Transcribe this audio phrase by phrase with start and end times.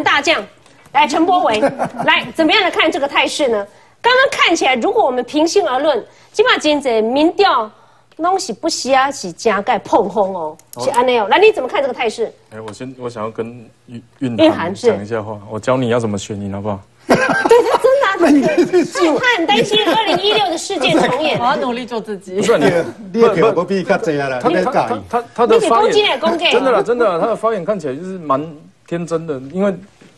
[0.00, 0.42] 韩大将，
[0.92, 1.60] 来陈柏维，
[2.06, 3.66] 来怎么样来看这个态势呢？
[4.00, 7.70] 刚刚看起来，如果我们平心而论，起码今在民调
[8.16, 11.26] 东西不需要是加盖碰轰哦，是安内哦。
[11.28, 12.32] 来，你怎么看这个态势？
[12.50, 13.46] 哎，我先我想要跟
[13.88, 16.80] 韵韵韵涵讲一下话，我教你要怎么选赢好不好？
[17.06, 18.48] 对他真的、
[19.18, 21.44] 他很担心二零一六的事件重演我。
[21.44, 22.42] 要努力做自己不。
[22.42, 22.72] 是你，
[23.12, 24.72] 你的票不比较济啊啦，你在他？
[24.72, 25.92] 他他他的发言
[26.50, 28.40] 真的啦，真的啦，他的发言看起来就是蛮
[28.90, 29.72] 天真的，因为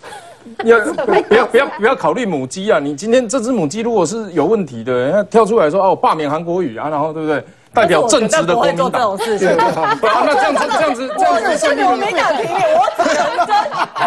[0.64, 0.92] 要不
[1.28, 2.78] 不要不要不要考虑母鸡啊！
[2.78, 7.44] 你今天这只母鸡如果是有问题的，它跳出来说哦罢免韩国语啊，然后对不对？
[7.74, 9.16] 代表正直的国民党种。
[9.18, 9.48] 事情。
[9.48, 13.54] 不然 那这样子这样子这样子胜利我没敢评你，我只能说，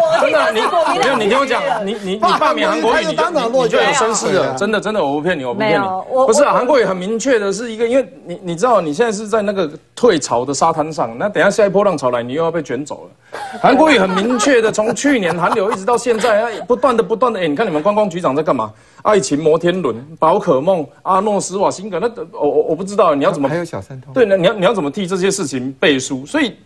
[0.01, 5.85] 我真的， 你我没有，你听我讲，你你你罢免韩国瑜，你就你你就有声势了，真的真的，我不骗你，我不骗你
[6.27, 13.39] 不是啊，韩国瑜很明确的是一个，因为你你知道你现在是在那个退潮的沙滩上，那等一下下一波浪潮来，你又要被卷走了。
[13.61, 18.71] 韩国瑜很明确的，从去年韩流一直到现在，哎不断的不断的，哎，你看你们观光局长在干嘛？
[19.03, 26.25] 爱情摩天轮、宝可梦、阿诺斯瓦辛格，那我我我不知道你要怎么还有小三通，对，那你要你要怎么替这些事情背书？
[26.25, 26.57] 所以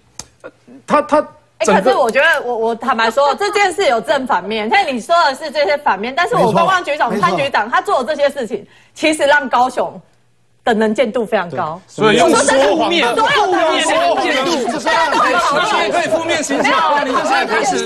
[0.41, 0.49] 呃
[0.88, 1.27] 他他
[1.59, 4.69] 哎，可是我觉得我我坦白说，这件事有正反面。
[4.71, 10.02] 像你说的是这些反面，但是我观光局长潘局长他做的这些事情，其实让高雄
[10.70, 11.81] 的能见度非常高。
[11.88, 17.84] 所以用我说真的说谎的所有的负面说谎见度，大家都很好你也可以负面形象啊，你就现在开始。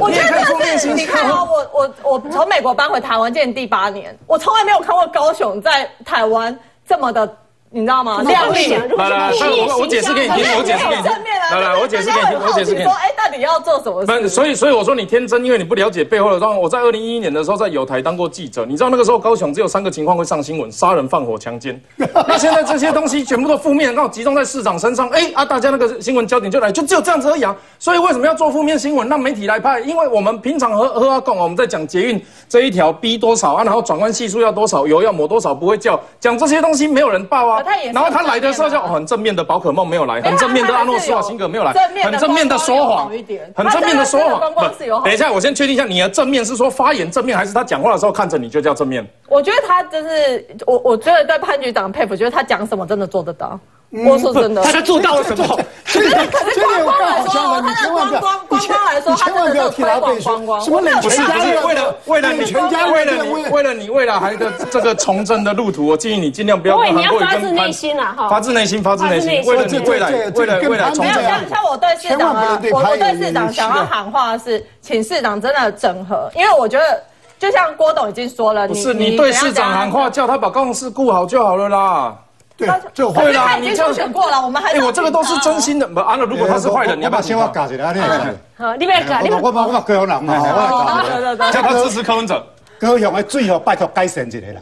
[0.00, 6.56] 我觉得是，形象你看哦，我我我从美国搬回台湾，今年第八年，我从来没有看过高雄在台湾
[6.86, 7.28] 这么的，
[7.70, 8.22] 你知道吗？
[8.22, 8.72] 亮丽。
[8.88, 11.12] 如果来来我我解释给你听，我解释给你听。
[11.50, 13.00] 来来，我解释给你听，我解释给你说，听。
[13.00, 14.28] 哎，到底要做什么事？
[14.28, 16.58] 所以所以我说你天真，因为你不了解背后的状况。
[16.60, 21.78] 我在二零一一年的时候在友台当过记者，你知道那个时候高雄只有三个情况会上新闻：杀人、放火、强奸。
[21.98, 27.54] 那现在这些东西全部都负面，刚好集中在市长身上，哎啊，大家那个新闻焦点就来，就只有这样子而已啊。
[27.78, 29.78] 所以为什么要做负面新闻，让媒体来拍？
[29.80, 37.62] 因为我们平常和和阿贡，我们在讲捷运这一条 B 多少啊，然后转弯系数要多少，油要抹多少，不会叫，讲这些东西没有人报啊。
[37.92, 41.72] 然后他来的时候就很正面的宝可梦没有来，很正面的阿诺斯瓦辛格没有来，
[42.02, 44.68] 很正面的说谎一点，很正面的说谎他真的观。
[44.68, 49.06] 光是有好等一下，我先确定一下，你的正面是说发言正面，还是他讲话的时候看着你就叫正面？
[49.28, 53.58] 我觉得他就是我，我觉得对潘局长佩服，觉得他讲什么真的做得到。
[53.90, 55.58] 我说真的，他做到了什么？
[55.86, 60.60] 可是可是观光来说，他的观光观光来说，他真的是推广观光。
[60.60, 68.28] 什么冷不是，不是为了为了你全家为了你为了你未来还的这个从政的路途，我建议你尽量不要跟韩国瑜发自内心啊，哈。
[68.28, 71.24] 发自内心，发自内心，为了你未来为了未来这未来从没有政。
[71.24, 77.02] 像像我对市长啊我对市长有想要喊话的是，请市长真的整合，因为我觉得
[77.38, 82.14] 就像郭董已经说了，不是你对市长喊话，叫他把高雄市顾好就好了啦。
[82.58, 85.86] 对，这种对啦他已经初选过了，我们还哎，我这个都是真心的。
[85.86, 88.36] 不，安了，如果他是坏人，你要不要把先我教一下，安尼会使。
[88.56, 92.44] 好，你不要搞，我我我我高雄人嘛，我哦教对对对，叫他支持柯文哲？
[92.80, 94.60] 高雄的水哦，拜托改善一下啦。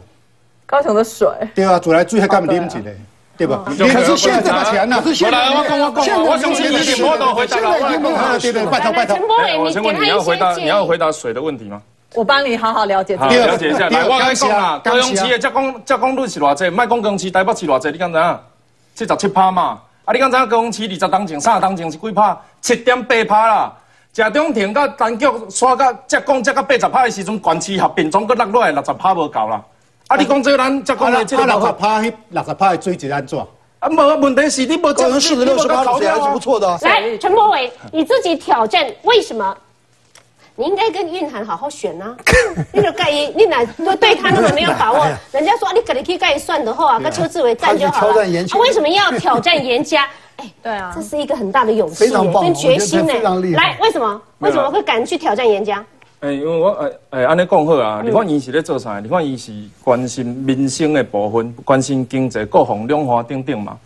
[0.66, 1.26] 高雄的水。
[1.54, 2.78] 对啊，自来水还敢啉一下，
[3.38, 3.62] 对吧？
[3.64, 3.72] 可
[4.04, 5.02] 是现在把钱呢？
[5.02, 8.38] 我来，我讲我讲，我相信你一定我都回答了。
[8.38, 9.26] 对对，拜托拜托陈。
[9.26, 10.52] 柏哎，伟，我先问你，要回答。
[10.52, 11.80] 你要回答水的问题吗？
[12.15, 13.47] 我帮你好好了解好，这个。
[13.47, 13.89] 了解一下。
[13.89, 18.39] 对来，我跟你讲啦，高雄市的接工接工率是偌济，卖讲公市台北市偌济，你敢知影？
[18.94, 19.78] 七十七趴嘛。
[20.05, 22.39] 啊，你敢知影高雄市二十当前、三十当前是几趴？
[22.61, 23.72] 七点八趴啦。
[24.15, 29.62] 食中庭甲单局刷到接工才到八十趴的时阵，全市合并总搁落落来六十趴无够啦。
[30.06, 33.38] 啊，你讲这个咱接工啊，的这个六十趴，迄六十趴的水质安怎？
[33.81, 36.78] 啊，无问题是你无高雄市的六十八考水还是不错的啊。
[36.81, 39.55] 来，陈柏伟，你自己挑战，为什么？
[40.59, 42.17] 你应该跟蕴涵好好选呐、
[42.72, 45.06] 你就盖伊，你哪对对他那么没有把握？
[45.33, 48.12] 人家说啊你可能可以盖算的话，跟邱志伟站就好了。
[48.12, 50.09] 他挑战严家啊为什么要挑战严家？
[50.37, 53.12] 哎，对啊这是一个很大的勇气非常棒跟决心呢
[53.55, 54.21] 来，为什么？
[54.39, 55.84] 为什么会敢去挑战严家？
[56.21, 58.99] 诶，因为我哎哎，安尼讲好啊，你看伊是咧做啥？
[59.00, 59.53] 你看伊是
[59.84, 63.77] 关心民生的部分，关心经济、各方、两岸等等嘛。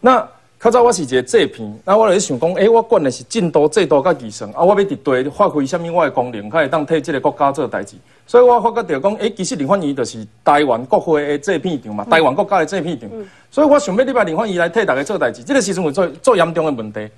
[0.00, 0.26] 那
[0.62, 7.96] 较早我是一个制片，那我咧想讲，诶，我管的是进度、制度甲技术，啊，我要伫地发挥什么我的功能，才会当替即个国家做代志。
[8.26, 13.08] 所以我发觉到讲，诶，其实立法院就是台湾国会的制片场嘛，台湾国家的制片场。
[13.50, 17.08] 所以我想要礼拜立法院来替大家做代志，这个时阵有做做严重的问题。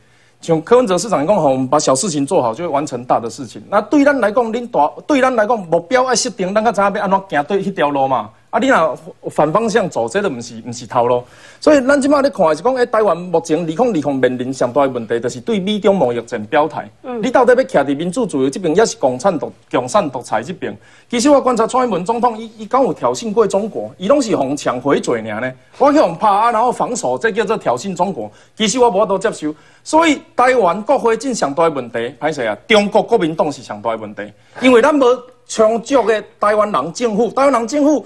[0.40, 3.60] 像柯文哲市长讲，吼，我们把小事情做好，就会完成大的事情。
[3.68, 8.30] 那对咱来讲，恁大对咱来讲，目标要设定，咱较知影要安怎行对迄条路嘛。
[8.52, 8.94] 啊，你若
[9.30, 11.24] 反方向走，这都毋是毋是头路。
[11.58, 16.86] 所以咱即马咧看的是讲，诶，台湾目前二零二零面临上大的问题，就是对美中贸易战表态。
[17.22, 20.76] 你到底要徛伫民主自由这边，抑是共产独共产独裁这边？
[21.08, 23.90] 其实我观察蔡英文总统，伊伊敢有挑衅过中国？
[23.96, 25.50] 伊拢是互抢回嘴尔呢？
[25.78, 28.30] 我去互拍啊，然后防守，这叫做挑衅中国。
[28.54, 29.54] 其实我无法度接受。
[29.82, 32.54] 所以台湾国会真上大的问题，歹势啊！
[32.68, 35.02] 中国国民党是上大的问题，因为咱无
[35.48, 38.04] 充足的台湾人政府，台湾人政府。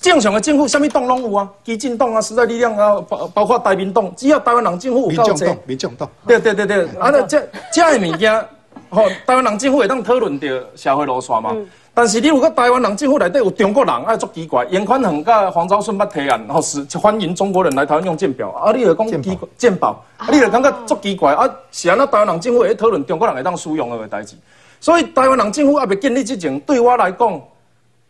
[0.00, 1.48] 正常的政府，什么党拢有啊？
[1.62, 8.34] 基进党啊，时代力量啊，包包括台民党，只要台湾人政府有够济，民众党，对对对对，啊，那这这的物件，
[8.90, 11.54] 吼，台湾人政府会当讨论到社会路线嘛？
[11.96, 14.64] 但是你如果台湾人政府内底有中国人，啊，足奇怪。
[14.64, 24.34] 严宽恒甲黄昭顺捌提案，吼是欢迎中国人来台湾用鉴表，啊，你就讲奇鉴宝，啊，你就感觉足奇怪，啊，是安那台湾人政府会讨论中国人会当使用的代志，
[24.80, 27.40] 所以台湾人政府也未建立之前，对我来讲。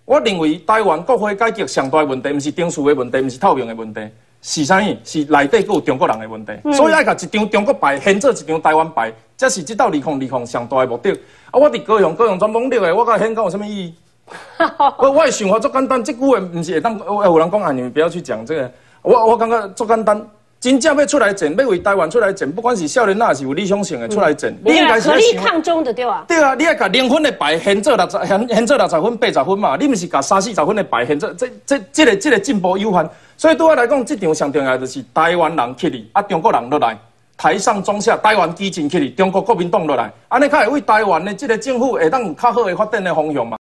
[0.05, 4.01] 我认为台湾国会改革上大的问题，不是定数的问题，不是透明的问题，
[4.43, 4.97] 是啥物？
[5.03, 6.53] 是内底有中国人的问题。
[6.75, 11.11] 所以爱甲一张中国牌现做一张台湾牌，这是这道二零二零上大的目的。
[11.51, 13.95] 啊，我伫高雄，高雄全懵了的，我甲现讲有什么意义？
[14.99, 18.71] 我我的想法足简单，这句话不是会当有人讲啊，你们不要去讲这个。
[19.01, 20.27] 我我感觉足简单。
[20.65, 26.25] 真正要出来整，要为台湾出来整，不管是少年还是有理想性的出来整，你应该是合力抗中的对吧？
[26.27, 33.07] 对啊，你要甲零分的牌限做六十，限限做六十分、八十分嘛，你毋是甲三四十分的牌限做，这这这个这个进步有限。
[33.37, 36.99] 所以对我来讲，这场上重要就是台湾人起哩，啊中国人落来，
[37.37, 43.53] 台上中下，台湾基进起哩，中国国民党落来，安尼才会为台湾的这个政府会当有较好的发展的方向嘛。